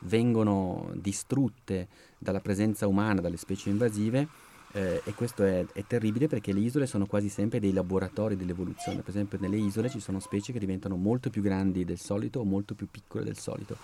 [0.00, 4.28] vengono distrutte dalla presenza umana, dalle specie invasive,
[4.72, 9.00] eh, e questo è, è, terribile perché le isole sono quasi sempre dei laboratori dell'evoluzione.
[9.00, 12.44] Per esempio, nelle isole ci sono specie che diventano molto più grandi del solito o
[12.44, 13.76] molto più piccole del solito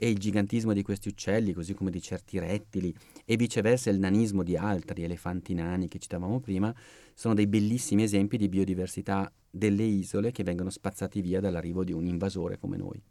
[0.00, 4.44] e il gigantismo di questi uccelli, così come di certi rettili, e viceversa il nanismo
[4.44, 6.72] di altri elefanti nani che citavamo prima,
[7.14, 12.06] sono dei bellissimi esempi di biodiversità delle isole che vengono spazzati via dall'arrivo di un
[12.06, 13.02] invasore come noi.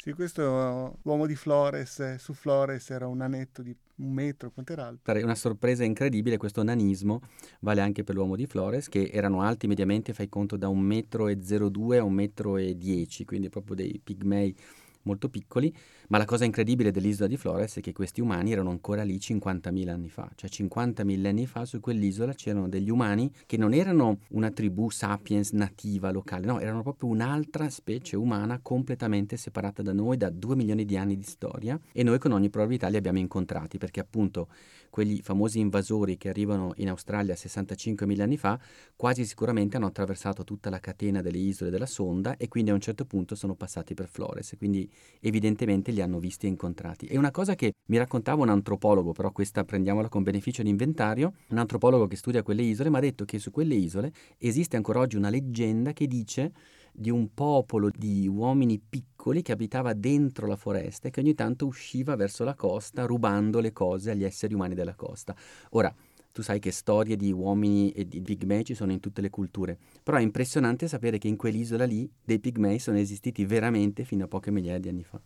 [0.00, 5.10] Sì, questo uomo di Flores, su Flores era un anetto di un metro, quant'era alto?
[5.12, 7.20] Una sorpresa incredibile, questo nanismo
[7.60, 11.26] vale anche per l'uomo di Flores, che erano alti mediamente, fai conto, da un metro
[11.26, 14.54] e 02 a un metro e 10, quindi proprio dei pigmei
[15.02, 15.74] molto piccoli,
[16.08, 19.88] ma la cosa incredibile dell'isola di Flores è che questi umani erano ancora lì 50.000
[19.88, 24.50] anni fa, cioè 50 millenni fa su quell'isola c'erano degli umani che non erano una
[24.50, 30.30] tribù sapiens nativa locale, no, erano proprio un'altra specie umana completamente separata da noi da
[30.30, 31.78] due milioni di anni di storia.
[31.92, 34.48] E noi con ogni probabilità li abbiamo incontrati perché appunto
[34.90, 38.58] quegli famosi invasori che arrivano in Australia 65.000 anni fa
[38.96, 42.80] quasi sicuramente hanno attraversato tutta la catena delle isole della sonda e quindi a un
[42.80, 44.90] certo punto sono passati per Flores, quindi
[45.20, 47.06] evidentemente li hanno visti e incontrati.
[47.06, 51.34] E una cosa che mi raccontava un antropologo, però questa prendiamola con beneficio di inventario,
[51.48, 55.00] un antropologo che studia quelle isole mi ha detto che su quelle isole esiste ancora
[55.00, 56.52] oggi una leggenda che dice
[56.92, 61.66] di un popolo di uomini piccoli che abitava dentro la foresta e che ogni tanto
[61.66, 65.34] usciva verso la costa rubando le cose agli esseri umani della costa.
[65.70, 65.94] Ora,
[66.32, 69.76] tu sai che storie di uomini e di pigmei ci sono in tutte le culture,
[70.02, 74.28] però è impressionante sapere che in quell'isola lì dei pigmei sono esistiti veramente fino a
[74.28, 75.20] poche migliaia di anni fa.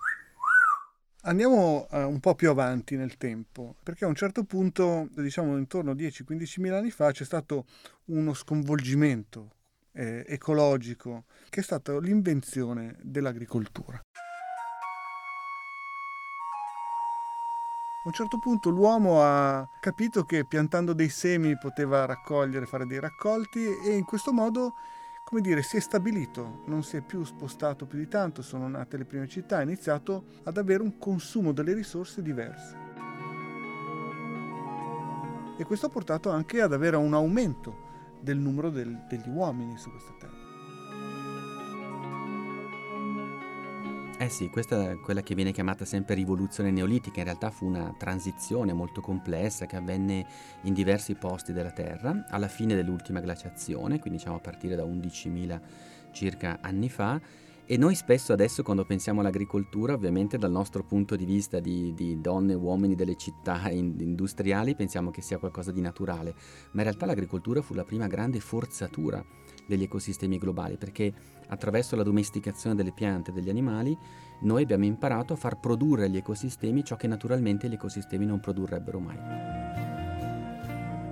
[1.24, 5.92] Andiamo uh, un po' più avanti nel tempo, perché a un certo punto, diciamo intorno
[5.92, 7.66] a 10-15 mila anni fa, c'è stato
[8.06, 9.50] uno sconvolgimento
[9.92, 13.98] eh, ecologico, che è stata l'invenzione dell'agricoltura.
[18.04, 22.98] A un certo punto l'uomo ha capito che piantando dei semi poteva raccogliere, fare dei
[22.98, 24.74] raccolti e in questo modo,
[25.32, 28.98] come dire, si è stabilito, non si è più spostato più di tanto, sono nate
[28.98, 32.76] le prime città, ha iniziato ad avere un consumo delle risorse diverse.
[35.56, 39.88] E questo ha portato anche ad avere un aumento del numero del, degli uomini su
[39.88, 40.41] questa terra.
[44.22, 47.92] Eh sì, questa è quella che viene chiamata sempre rivoluzione neolitica, in realtà fu una
[47.98, 50.24] transizione molto complessa che avvenne
[50.62, 55.60] in diversi posti della Terra alla fine dell'ultima glaciazione, quindi diciamo a partire da 11.000
[56.12, 57.20] circa anni fa,
[57.64, 62.20] e noi spesso adesso quando pensiamo all'agricoltura, ovviamente dal nostro punto di vista di, di
[62.20, 66.32] donne e uomini delle città industriali, pensiamo che sia qualcosa di naturale,
[66.72, 69.24] ma in realtà l'agricoltura fu la prima grande forzatura
[69.66, 71.12] degli ecosistemi globali, perché
[71.48, 73.96] attraverso la domesticazione delle piante e degli animali
[74.40, 78.98] noi abbiamo imparato a far produrre agli ecosistemi ciò che naturalmente gli ecosistemi non produrrebbero
[78.98, 79.18] mai.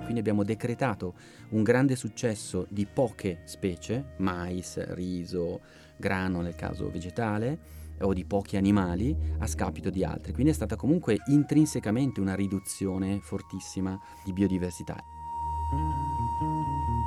[0.03, 1.13] Quindi abbiamo decretato
[1.49, 5.61] un grande successo di poche specie, mais, riso,
[5.97, 10.33] grano nel caso vegetale, o di pochi animali a scapito di altri.
[10.33, 15.01] Quindi è stata comunque intrinsecamente una riduzione fortissima di biodiversità.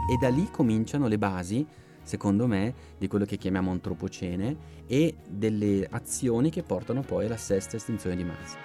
[0.07, 1.67] E da lì cominciano le basi,
[2.03, 7.77] secondo me, di quello che chiamiamo antropocene e delle azioni che portano poi alla sesta
[7.77, 8.59] estinzione di massa.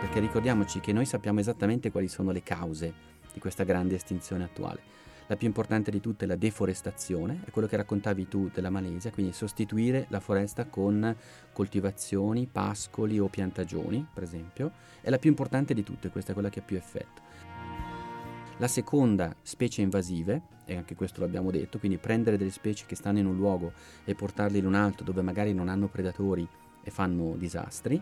[0.00, 2.92] Perché ricordiamoci che noi sappiamo esattamente quali sono le cause
[3.32, 4.80] di questa grande estinzione attuale.
[5.28, 9.10] La più importante di tutte è la deforestazione, è quello che raccontavi tu della Malesia,
[9.10, 11.16] quindi sostituire la foresta con
[11.52, 16.50] coltivazioni, pascoli o piantagioni, per esempio, è la più importante di tutte, questa è quella
[16.50, 17.31] che ha più effetto.
[18.62, 23.18] La seconda, specie invasive, e anche questo l'abbiamo detto, quindi prendere delle specie che stanno
[23.18, 23.72] in un luogo
[24.04, 26.46] e portarle in un altro dove magari non hanno predatori
[26.80, 28.00] e fanno disastri.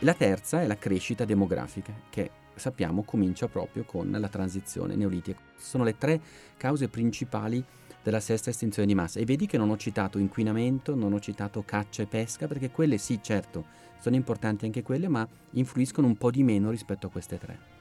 [0.00, 5.40] La terza è la crescita demografica, che sappiamo comincia proprio con la transizione neolitica.
[5.56, 6.20] Sono le tre
[6.56, 7.64] cause principali
[8.02, 9.20] della sesta estinzione di massa.
[9.20, 12.98] E vedi che non ho citato inquinamento, non ho citato caccia e pesca, perché quelle
[12.98, 13.64] sì, certo,
[14.00, 17.77] sono importanti anche quelle, ma influiscono un po' di meno rispetto a queste tre.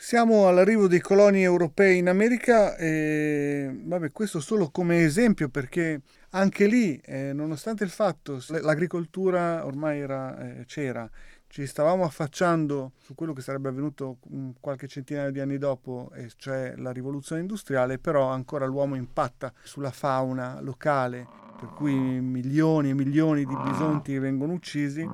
[0.00, 6.66] Siamo all'arrivo dei coloni europei in America e vabbè, questo solo come esempio perché anche
[6.66, 11.10] lì, eh, nonostante il fatto l'agricoltura ormai era, eh, c'era,
[11.48, 14.18] ci stavamo affacciando su quello che sarebbe avvenuto
[14.60, 20.60] qualche centinaio di anni dopo, cioè la rivoluzione industriale, però ancora l'uomo impatta sulla fauna
[20.60, 21.26] locale,
[21.58, 25.04] per cui milioni e milioni di bisonti vengono uccisi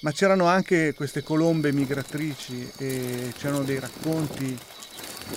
[0.00, 4.56] ma c'erano anche queste colombe migratrici e c'erano dei racconti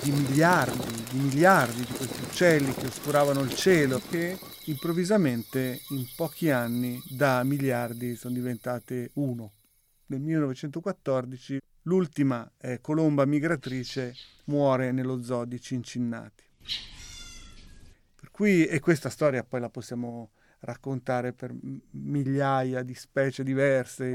[0.02, 6.50] di miliardi, di miliardi di questi uccelli che oscuravano il cielo che improvvisamente in pochi
[6.50, 9.52] anni da miliardi sono diventate uno.
[10.06, 16.44] Nel 1914 l'ultima eh, colomba migratrice muore nello zoo di Cincinnati.
[18.14, 21.52] Per cui, e questa storia poi la possiamo raccontare per
[21.90, 24.12] migliaia di specie diverse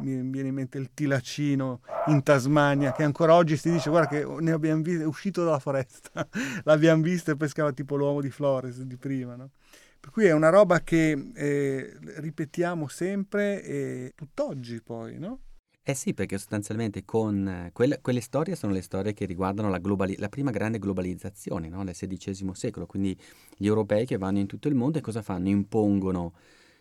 [0.00, 4.24] mi viene in mente il tilacino in Tasmania, che ancora oggi si dice, guarda che
[4.24, 6.26] ne abbiamo visto, è uscito dalla foresta,
[6.64, 9.50] l'abbiamo visto e pescava tipo l'uomo di Flores di prima, no?
[10.00, 15.40] Per cui è una roba che eh, ripetiamo sempre e tutt'oggi poi, no?
[15.86, 20.16] Eh sì, perché sostanzialmente con quelle, quelle storie sono le storie che riguardano la, globali-
[20.16, 21.84] la prima grande globalizzazione no?
[21.84, 23.14] del XVI secolo, quindi
[23.54, 25.48] gli europei che vanno in tutto il mondo e cosa fanno?
[25.50, 26.32] Impongono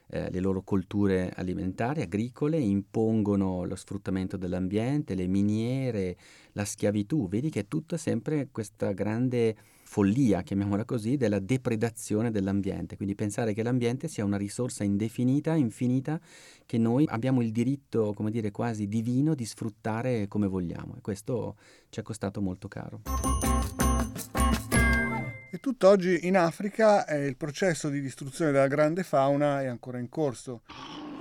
[0.07, 6.17] eh, le loro colture alimentari, agricole, impongono lo sfruttamento dell'ambiente, le miniere,
[6.53, 7.27] la schiavitù.
[7.27, 12.95] Vedi che è tutta sempre questa grande follia, chiamiamola così, della depredazione dell'ambiente.
[12.95, 16.19] Quindi pensare che l'ambiente sia una risorsa indefinita, infinita,
[16.65, 20.95] che noi abbiamo il diritto, come dire, quasi divino di sfruttare come vogliamo.
[20.97, 21.55] E questo
[21.89, 23.01] ci è costato molto caro.
[25.63, 30.63] Tutt'oggi in Africa eh, il processo di distruzione della grande fauna è ancora in corso.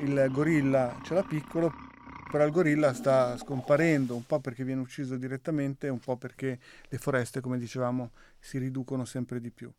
[0.01, 1.73] Il gorilla ce l'ha piccolo,
[2.29, 6.99] Però il gorilla sta scomparendo, un po' perché viene ucciso direttamente, un po' perché le
[6.99, 9.71] foreste, come dicevamo, si riducono sempre di più.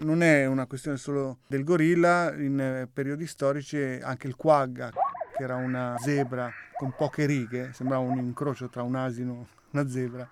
[0.00, 4.90] Non è una questione solo del gorilla, in eh, periodi storici anche il quagga,
[5.36, 9.88] che era una zebra con poche righe, sembrava un incrocio tra un asino e una
[9.88, 10.28] zebra,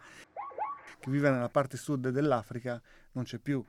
[0.98, 3.64] che vive nella parte sud dell'Africa, non c'è più.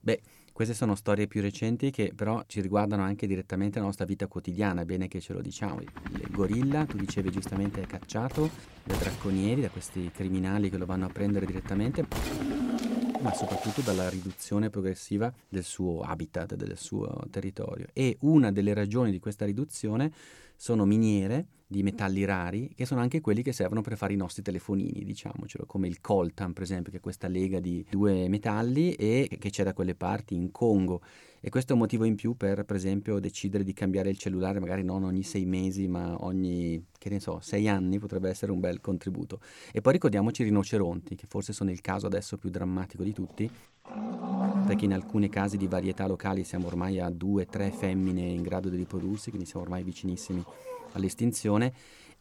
[0.00, 0.20] Beh,
[0.52, 4.84] queste sono storie più recenti che però ci riguardano anche direttamente la nostra vita quotidiana,
[4.84, 5.80] bene che ce lo diciamo.
[5.80, 8.50] Il gorilla, tu dicevi giustamente, è cacciato
[8.82, 12.06] da bracconieri, da questi criminali che lo vanno a prendere direttamente,
[13.20, 17.86] ma soprattutto dalla riduzione progressiva del suo habitat, del suo territorio.
[17.92, 20.12] E una delle ragioni di questa riduzione
[20.56, 24.42] sono miniere di metalli rari, che sono anche quelli che servono per fare i nostri
[24.42, 29.28] telefonini, diciamocelo, come il coltan, per esempio, che è questa lega di due metalli e
[29.40, 31.00] che c'è da quelle parti in Congo.
[31.40, 34.60] E questo è un motivo in più per, per esempio, decidere di cambiare il cellulare,
[34.60, 38.60] magari non ogni sei mesi, ma ogni, che ne so, sei anni potrebbe essere un
[38.60, 39.40] bel contributo.
[39.72, 43.50] E poi ricordiamoci i rinoceronti, che forse sono il caso adesso più drammatico di tutti,
[44.66, 48.68] perché in alcuni casi di varietà locali siamo ormai a due, tre femmine in grado
[48.68, 50.44] di riprodursi, quindi siamo ormai vicinissimi
[50.92, 51.72] all'estinzione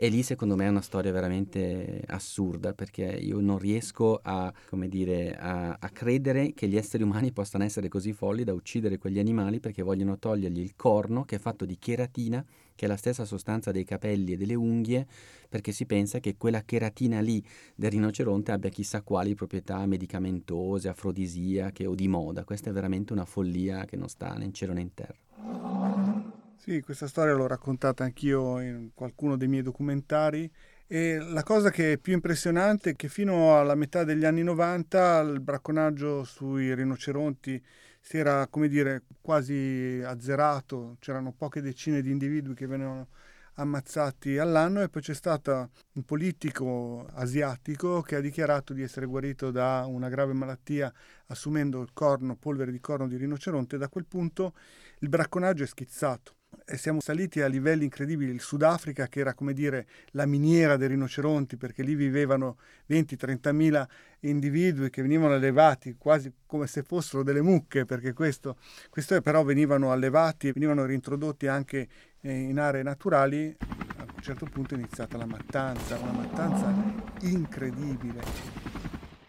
[0.03, 4.51] e lì secondo me è una storia veramente assurda perché io non riesco a,
[4.88, 9.19] dire, a, a, credere che gli esseri umani possano essere così folli da uccidere quegli
[9.19, 13.25] animali perché vogliono togliergli il corno che è fatto di cheratina, che è la stessa
[13.25, 15.05] sostanza dei capelli e delle unghie,
[15.47, 21.86] perché si pensa che quella cheratina lì del rinoceronte abbia chissà quali proprietà medicamentose, afrodisiache
[21.86, 22.43] o di moda.
[22.43, 26.31] Questa è veramente una follia che non sta né in cielo né in terra.
[26.63, 30.47] Sì, questa storia l'ho raccontata anch'io in qualcuno dei miei documentari
[30.86, 35.21] e la cosa che è più impressionante è che fino alla metà degli anni 90
[35.21, 37.60] il bracconaggio sui rinoceronti
[38.00, 43.08] si era, come dire, quasi azzerato, c'erano poche decine di individui che venivano
[43.56, 49.50] ammazzati all'anno e poi c'è stato un politico asiatico che ha dichiarato di essere guarito
[49.50, 50.93] da una grave malattia
[51.26, 54.54] assumendo il corno, polvere di corno di rinoceronte e da quel punto
[55.00, 56.36] il bracconaggio è schizzato
[56.78, 58.32] siamo saliti a livelli incredibili.
[58.32, 62.58] Il Sudafrica, che era come dire la miniera dei rinoceronti, perché lì vivevano
[62.90, 63.88] 20-30 mila
[64.22, 68.58] individui che venivano allevati quasi come se fossero delle mucche, perché questo,
[68.90, 71.88] questo però venivano allevati e venivano reintrodotti anche
[72.22, 73.56] in aree naturali.
[73.98, 76.74] A un certo punto è iniziata la mattanza, una mattanza
[77.22, 78.22] incredibile.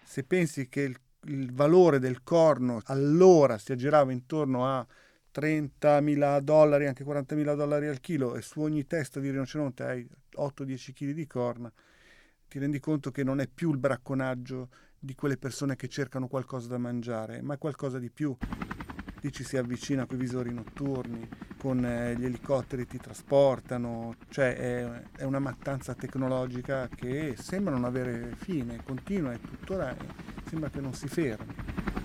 [0.04, 4.86] Se pensi che il, il valore del corno allora si aggirava intorno a
[5.34, 10.92] 30.000 dollari, anche 40.000 dollari al chilo e su ogni testa di rinoceronte hai 8-10
[10.92, 11.72] kg di corna,
[12.48, 14.68] ti rendi conto che non è più il bracconaggio
[14.98, 18.36] di quelle persone che cercano qualcosa da mangiare, ma è qualcosa di più.
[19.20, 24.56] Lì ci si avvicina con i visori notturni, con eh, gli elicotteri ti trasportano, cioè
[24.56, 29.96] è, è, una mattanza tecnologica che sembra non avere fine, continua e tuttora
[30.44, 32.01] sembra che non si fermi.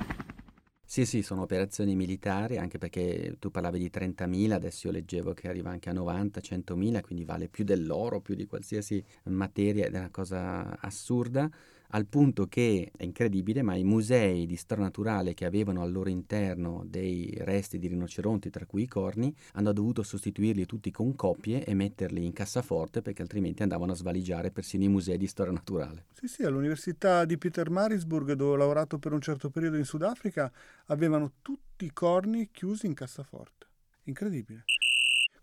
[0.90, 5.50] Sì, sì, sono operazioni militari, anche perché tu parlavi di 30.000, adesso io leggevo che
[5.50, 10.00] arriva anche a 90, 100.000, quindi vale più dell'oro, più di qualsiasi materia, ed è
[10.00, 11.50] una cosa assurda
[11.90, 16.10] al punto che è incredibile, ma i musei di storia naturale che avevano al loro
[16.10, 21.64] interno dei resti di rinoceronti, tra cui i corni, hanno dovuto sostituirli tutti con copie
[21.64, 26.06] e metterli in cassaforte perché altrimenti andavano a svaligiare persino i musei di storia naturale.
[26.14, 30.52] Sì, sì, all'Università di Peter Marisburg, dove ho lavorato per un certo periodo in Sudafrica,
[30.88, 33.68] avevano tutti i corni chiusi in cassaforte.
[34.04, 34.64] Incredibile.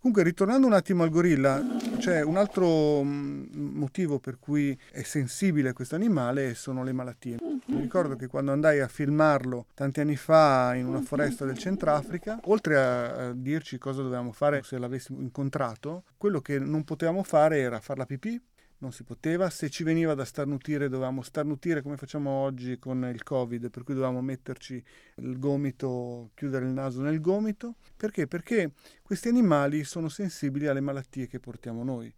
[0.04, 1.62] Comunque, ritornando un attimo al gorilla,
[1.96, 7.38] c'è un altro mm, motivo per cui è sensibile questo animale e sono le malattie.
[7.68, 12.38] Mi ricordo che quando andai a filmarlo tanti anni fa in una foresta del Centrafrica,
[12.44, 17.80] oltre a dirci cosa dovevamo fare se l'avessimo incontrato, quello che non potevamo fare era
[17.80, 18.38] far la pipì,
[18.78, 23.22] non si poteva, se ci veniva da starnutire dovevamo starnutire come facciamo oggi con il
[23.22, 24.82] covid, per cui dovevamo metterci
[25.16, 28.26] il gomito, chiudere il naso nel gomito, perché?
[28.26, 32.12] Perché questi animali sono sensibili alle malattie che portiamo noi,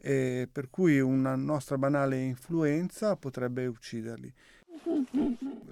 [0.00, 4.32] per cui una nostra banale influenza potrebbe ucciderli.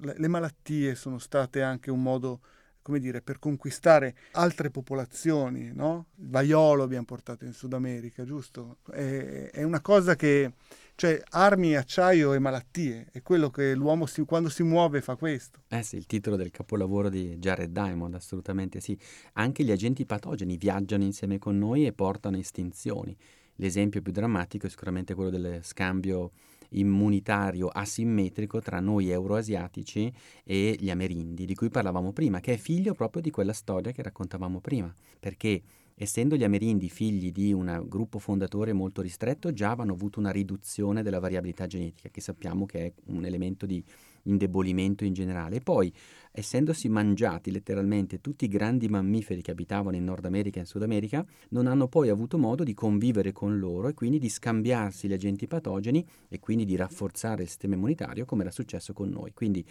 [0.00, 2.40] Le malattie sono state anche un modo
[2.84, 6.08] come dire, per conquistare altre popolazioni, no?
[6.16, 8.76] Il vaiolo abbiamo portato in Sud America, giusto?
[8.90, 10.52] È, è una cosa che,
[10.94, 15.60] cioè, armi, acciaio e malattie, è quello che l'uomo si, quando si muove fa questo.
[15.68, 18.98] Eh sì, il titolo del capolavoro di Jared Diamond, assolutamente sì.
[19.32, 23.16] Anche gli agenti patogeni viaggiano insieme con noi e portano estinzioni.
[23.56, 26.32] L'esempio più drammatico è sicuramente quello del scambio
[26.74, 30.12] immunitario asimmetrico tra noi euroasiatici
[30.44, 34.02] e gli amerindi, di cui parlavamo prima, che è figlio proprio di quella storia che
[34.02, 35.62] raccontavamo prima, perché
[35.94, 41.02] essendo gli amerindi figli di un gruppo fondatore molto ristretto, già avevano avuto una riduzione
[41.02, 43.82] della variabilità genetica, che sappiamo che è un elemento di
[44.24, 45.56] indebolimento in generale.
[45.56, 45.92] E poi,
[46.32, 50.82] essendosi mangiati letteralmente tutti i grandi mammiferi che abitavano in Nord America e in Sud
[50.82, 55.12] America, non hanno poi avuto modo di convivere con loro e quindi di scambiarsi gli
[55.12, 59.32] agenti patogeni e quindi di rafforzare il sistema immunitario come era successo con noi.
[59.32, 59.64] Quindi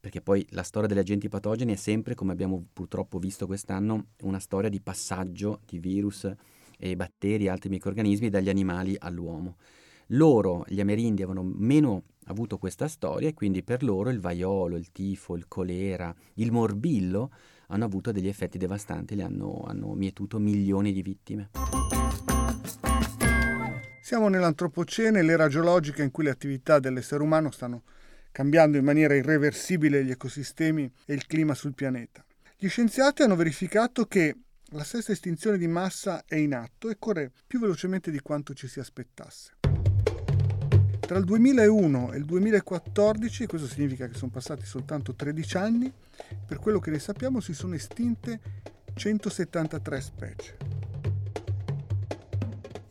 [0.00, 4.38] perché poi la storia degli agenti patogeni è sempre, come abbiamo purtroppo visto quest'anno, una
[4.38, 6.32] storia di passaggio di virus
[6.78, 9.56] e batteri e altri microrganismi dagli animali all'uomo.
[10.08, 14.90] Loro, gli amerindi, avevano meno avuto questa storia e quindi per loro il vaiolo, il
[14.90, 17.30] tifo, il colera, il morbillo
[17.68, 21.50] hanno avuto degli effetti devastanti, li hanno, hanno mietuto milioni di vittime.
[24.00, 27.82] Siamo nell'antropocene, l'era geologica in cui le attività dell'essere umano stanno
[28.32, 32.24] cambiando in maniera irreversibile gli ecosistemi e il clima sul pianeta.
[32.56, 34.36] Gli scienziati hanno verificato che
[34.72, 38.68] la stessa estinzione di massa è in atto e corre più velocemente di quanto ci
[38.68, 39.54] si aspettasse.
[41.00, 45.92] Tra il 2001 e il 2014, questo significa che sono passati soltanto 13 anni,
[46.46, 48.38] per quello che ne sappiamo si sono estinte
[48.94, 50.69] 173 specie.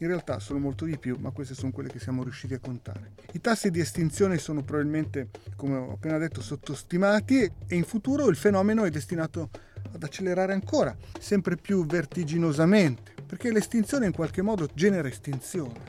[0.01, 3.11] In realtà sono molto di più, ma queste sono quelle che siamo riusciti a contare.
[3.33, 8.37] I tassi di estinzione sono probabilmente, come ho appena detto, sottostimati e in futuro il
[8.37, 9.49] fenomeno è destinato
[9.91, 15.88] ad accelerare ancora, sempre più vertiginosamente, perché l'estinzione in qualche modo genera estinzione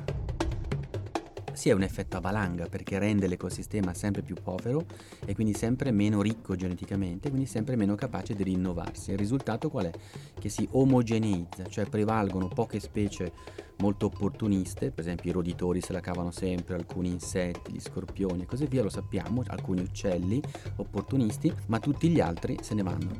[1.61, 4.87] sì è un effetto a valanga perché rende l'ecosistema sempre più povero
[5.27, 9.11] e quindi sempre meno ricco geneticamente, quindi sempre meno capace di rinnovarsi.
[9.11, 9.91] Il risultato qual è?
[10.39, 13.33] Che si omogeneizza, cioè prevalgono poche specie
[13.77, 18.47] molto opportuniste, per esempio i roditori se la cavano sempre, alcuni insetti, gli scorpioni e
[18.47, 20.41] così via, lo sappiamo, alcuni uccelli
[20.77, 23.19] opportunisti, ma tutti gli altri se ne vanno.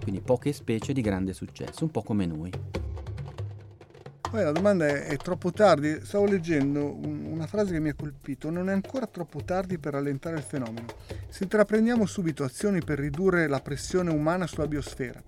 [0.00, 2.52] Quindi poche specie di grande successo, un po' come noi.
[4.32, 5.98] Poi la domanda è, è troppo tardi?
[6.04, 8.48] Stavo leggendo un, una frase che mi ha colpito.
[8.48, 10.86] Non è ancora troppo tardi per rallentare il fenomeno.
[11.28, 15.22] Se intraprendiamo subito azioni per ridurre la pressione umana sulla biosfera,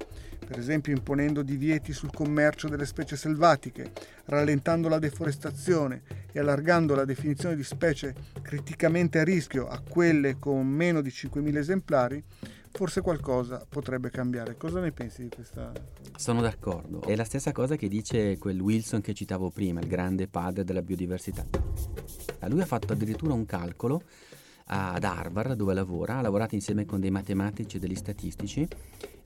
[0.47, 3.93] per esempio imponendo divieti sul commercio delle specie selvatiche,
[4.25, 6.01] rallentando la deforestazione
[6.33, 11.57] e allargando la definizione di specie criticamente a rischio a quelle con meno di 5.000
[11.59, 12.25] esemplari,
[12.75, 14.57] forse qualcosa potrebbe cambiare.
[14.57, 15.73] Cosa ne pensi di questa?
[16.17, 17.03] Sono d'accordo.
[17.03, 20.83] È la stessa cosa che dice quel Wilson che citavo prima, il grande padre della
[20.83, 21.47] biodiversità.
[22.49, 24.03] Lui ha fatto addirittura un calcolo
[24.67, 28.67] ad Harvard dove lavora, ha lavorato insieme con dei matematici e degli statistici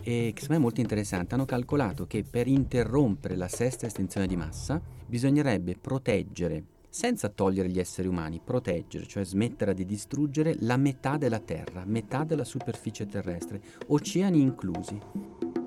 [0.02, 1.34] e che secondo me è molto interessante.
[1.34, 6.64] Hanno calcolato che per interrompere la sesta estinzione di massa bisognerebbe proteggere
[6.98, 12.24] senza togliere gli esseri umani, proteggere, cioè smettere di distruggere la metà della Terra, metà
[12.24, 15.57] della superficie terrestre, oceani inclusi.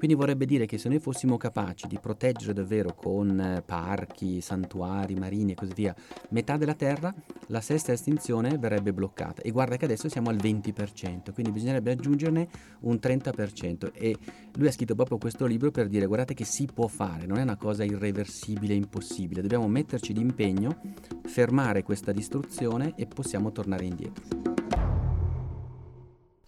[0.00, 5.14] Quindi vorrebbe dire che se noi fossimo capaci di proteggere davvero con eh, parchi, santuari
[5.14, 5.94] marini e così via
[6.30, 7.14] metà della Terra,
[7.48, 9.42] la sesta estinzione verrebbe bloccata.
[9.42, 12.48] E guarda che adesso siamo al 20%, quindi bisognerebbe aggiungerne
[12.80, 13.90] un 30%.
[13.92, 14.16] E
[14.54, 17.42] lui ha scritto proprio questo libro per dire guardate che si può fare, non è
[17.42, 19.42] una cosa irreversibile, impossibile.
[19.42, 20.80] Dobbiamo metterci d'impegno,
[21.24, 24.59] fermare questa distruzione e possiamo tornare indietro.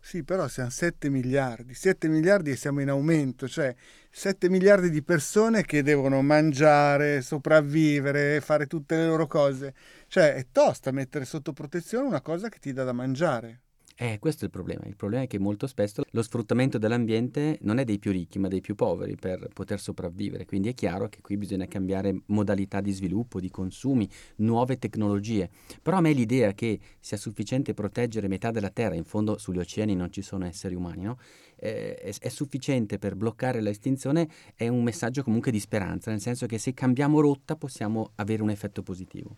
[0.04, 3.72] Sì, però siamo 7 miliardi, 7 miliardi e siamo in aumento, cioè
[4.10, 9.74] 7 miliardi di persone che devono mangiare, sopravvivere, fare tutte le loro cose.
[10.08, 13.60] Cioè è tosta mettere sotto protezione una cosa che ti dà da mangiare.
[13.96, 14.84] Eh, questo è il problema.
[14.86, 18.48] Il problema è che molto spesso lo sfruttamento dell'ambiente non è dei più ricchi, ma
[18.48, 20.44] dei più poveri per poter sopravvivere.
[20.44, 25.50] Quindi è chiaro che qui bisogna cambiare modalità di sviluppo, di consumi, nuove tecnologie.
[25.82, 29.94] Però a me l'idea che sia sufficiente proteggere metà della Terra, in fondo sugli oceani
[29.94, 31.18] non ci sono esseri umani, no?
[31.56, 36.46] eh, è, è sufficiente per bloccare l'estinzione, è un messaggio comunque di speranza, nel senso
[36.46, 39.36] che se cambiamo rotta possiamo avere un effetto positivo.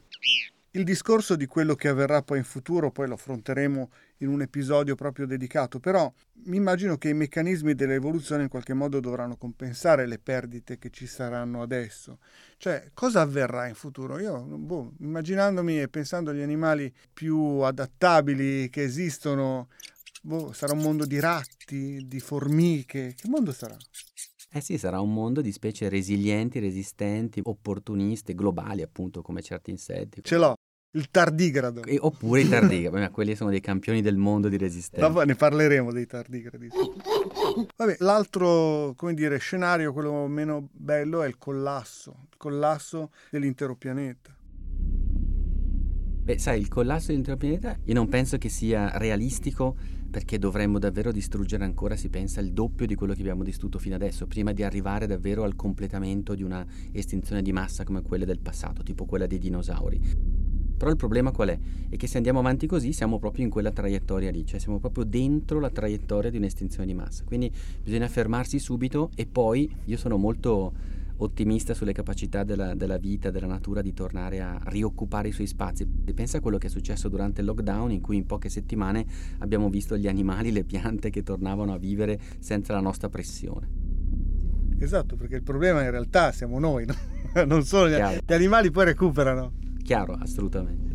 [0.77, 4.97] Il discorso di quello che avverrà poi in futuro, poi lo affronteremo in un episodio
[4.97, 6.13] proprio dedicato, però
[6.47, 11.07] mi immagino che i meccanismi dell'evoluzione in qualche modo dovranno compensare le perdite che ci
[11.07, 12.19] saranno adesso.
[12.57, 14.19] Cioè, cosa avverrà in futuro?
[14.19, 19.69] Io, boh, immaginandomi e pensando agli animali più adattabili che esistono,
[20.23, 23.77] boh, sarà un mondo di ratti, di formiche, che mondo sarà?
[24.57, 30.21] Eh sì, sarà un mondo di specie resilienti, resistenti, opportuniste, globali appunto come certi insetti.
[30.23, 30.55] Ce l'ho,
[30.95, 31.83] il tardigrado.
[31.85, 35.07] E, oppure i tardigradi, quelli sono dei campioni del mondo di resistenza.
[35.07, 36.69] Dopo ne parleremo dei tardigradi.
[37.77, 44.33] Vabbè, l'altro, come dire, scenario, quello meno bello, è il collasso, il collasso dell'intero pianeta.
[46.25, 49.77] Beh, sai, il collasso dell'intero pianeta io non penso che sia realistico
[50.11, 53.97] perché dovremmo davvero distruggere ancora, si pensa, il doppio di quello che abbiamo distrutto fino
[53.97, 58.39] adesso, prima di arrivare davvero al completamento di una estinzione di massa come quelle del
[58.39, 60.44] passato, tipo quella dei dinosauri.
[60.77, 61.59] Però il problema qual è?
[61.89, 65.05] È che se andiamo avanti così siamo proprio in quella traiettoria lì, cioè siamo proprio
[65.05, 67.25] dentro la traiettoria di un'estinzione di massa.
[67.25, 67.51] Quindi
[67.83, 70.73] bisogna fermarsi subito e poi io sono molto
[71.17, 75.87] ottimista sulle capacità della, della, vita, della natura di tornare a rioccupare i suoi spazi.
[75.87, 79.07] Pensa a quello che è successo durante il lockdown in cui in poche settimane
[79.39, 83.83] abbiamo visto gli animali, le piante che tornavano a vivere senza la nostra pressione.
[84.79, 86.95] Esatto, perché il problema in realtà siamo noi, no?
[87.47, 89.53] non solo gli, gli animali poi recuperano.
[89.85, 90.93] Chiaro, assolutamente.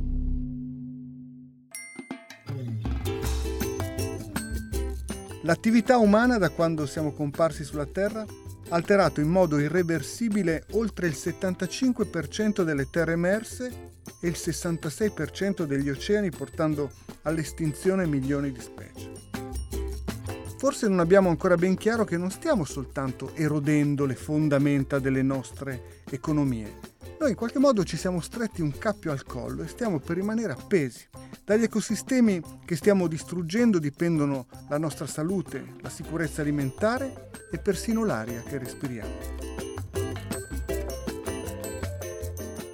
[5.43, 8.25] L'attività umana da quando siamo comparsi sulla Terra
[8.69, 16.31] alterato in modo irreversibile oltre il 75% delle terre emerse e il 66% degli oceani
[16.31, 16.91] portando
[17.23, 19.11] all'estinzione milioni di specie.
[20.57, 26.01] Forse non abbiamo ancora ben chiaro che non stiamo soltanto erodendo le fondamenta delle nostre
[26.09, 26.88] economie,
[27.19, 30.53] noi in qualche modo ci siamo stretti un cappio al collo e stiamo per rimanere
[30.53, 31.05] appesi.
[31.43, 38.41] Dagli ecosistemi che stiamo distruggendo dipendono la nostra salute, la sicurezza alimentare e persino l'aria
[38.41, 39.37] che respiriamo.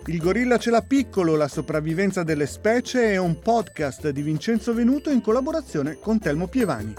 [0.07, 5.09] Il gorilla ce l'ha piccolo, la sopravvivenza delle specie è un podcast di Vincenzo Venuto
[5.09, 6.93] in collaborazione con Telmo Pievani.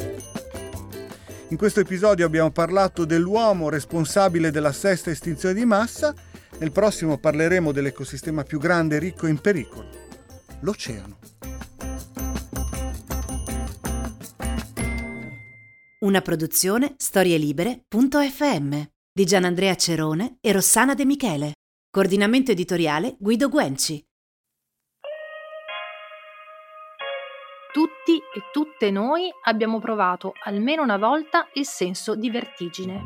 [1.51, 6.13] In questo episodio abbiamo parlato dell'uomo responsabile della sesta estinzione di massa
[6.59, 9.89] nel prossimo parleremo dell'ecosistema più grande, ricco e in pericolo,
[10.61, 11.19] l'oceano.
[16.01, 18.83] Una produzione storielibere.fm
[19.13, 21.53] di Gianandrea Cerone e Rossana De Michele.
[21.91, 24.05] Coordinamento editoriale Guido Guenci.
[27.73, 33.03] Tutti e tutte noi abbiamo provato almeno una volta il senso di vertigine.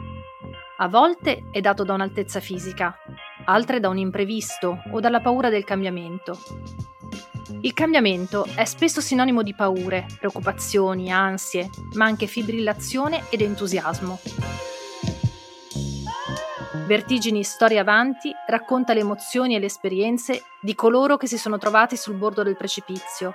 [0.79, 2.97] A volte è dato da un'altezza fisica,
[3.45, 6.39] altre da un imprevisto o dalla paura del cambiamento.
[7.61, 14.19] Il cambiamento è spesso sinonimo di paure, preoccupazioni, ansie, ma anche fibrillazione ed entusiasmo.
[16.87, 21.97] Vertigini Storia Avanti racconta le emozioni e le esperienze di coloro che si sono trovati
[21.97, 23.35] sul bordo del precipizio